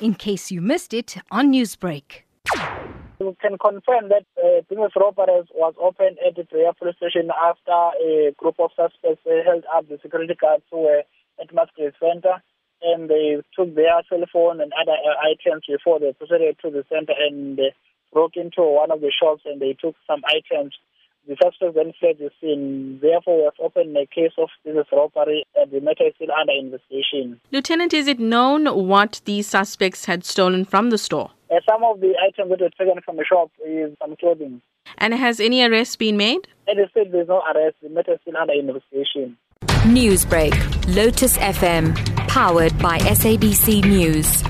in 0.00 0.14
case 0.14 0.50
you 0.50 0.60
missed 0.60 0.92
it 0.92 1.16
on 1.30 1.52
Newsbreak. 1.52 2.22
We 3.18 3.34
can 3.40 3.56
confirm 3.58 4.10
that 4.10 4.26
uh, 4.36 4.60
business 4.68 4.92
robbery 4.94 5.42
was 5.54 5.74
opened 5.80 6.18
at 6.26 6.36
the 6.36 6.44
Berea 6.44 6.72
police 6.78 6.96
station 6.96 7.30
after 7.32 7.72
a 7.72 8.32
group 8.36 8.56
of 8.58 8.70
suspects 8.76 9.24
uh, 9.26 9.42
held 9.44 9.64
up 9.74 9.88
the 9.88 9.98
security 10.02 10.34
guards 10.38 10.64
who 10.70 10.80
were 10.82 11.02
at 11.40 11.54
Musgrave 11.54 11.94
Center 11.98 12.42
and 12.82 13.08
they 13.08 13.42
took 13.56 13.74
their 13.74 14.02
cell 14.08 14.24
phone 14.32 14.60
and 14.60 14.72
other 14.78 14.92
uh, 14.92 15.16
items 15.24 15.64
before 15.66 15.98
they 15.98 16.12
proceeded 16.12 16.56
to 16.62 16.70
the 16.70 16.84
center 16.92 17.14
and 17.18 17.58
uh, 17.58 17.72
broke 18.12 18.36
into 18.36 18.62
one 18.62 18.90
of 18.90 19.00
the 19.00 19.10
shops 19.10 19.42
and 19.46 19.60
they 19.60 19.72
took 19.72 19.96
some 20.06 20.20
items. 20.28 20.74
The 21.28 21.36
suspects 21.42 21.74
then 21.74 21.92
fled 21.98 22.18
the 22.18 22.30
scene. 22.40 23.00
Therefore, 23.02 23.38
we 23.38 23.44
have 23.44 23.54
opened 23.60 23.96
a 23.96 24.06
case 24.06 24.32
of 24.38 24.48
business 24.64 24.86
robbery 24.92 25.44
and 25.56 25.70
the 25.72 25.80
matter 25.80 26.04
is 26.06 26.14
still 26.14 26.28
under 26.30 26.52
investigation. 26.52 27.40
Lieutenant, 27.50 27.92
is 27.92 28.06
it 28.06 28.20
known 28.20 28.66
what 28.86 29.20
these 29.24 29.48
suspects 29.48 30.04
had 30.04 30.24
stolen 30.24 30.64
from 30.64 30.90
the 30.90 30.98
store? 30.98 31.30
Uh, 31.50 31.56
some 31.68 31.82
of 31.82 32.00
the 32.00 32.14
items 32.24 32.50
that 32.50 32.60
were 32.60 32.70
taken 32.70 33.02
from 33.04 33.16
the 33.16 33.24
shop 33.24 33.50
is 33.66 33.96
some 34.00 34.14
clothing. 34.16 34.62
And 34.98 35.14
has 35.14 35.40
any 35.40 35.64
arrest 35.64 35.98
been 35.98 36.16
made? 36.16 36.46
At 36.68 36.76
this 36.76 36.90
stage, 36.90 37.10
there's 37.10 37.28
no 37.28 37.42
arrest. 37.42 37.76
The 37.82 37.88
matter 37.88 38.12
is 38.12 38.20
still 38.22 38.36
under 38.36 38.52
investigation. 38.52 39.36
Newsbreak, 39.86 40.54
Lotus 40.94 41.38
FM, 41.38 41.96
powered 42.28 42.76
by 42.78 42.98
SABC 42.98 43.84
News. 43.84 44.42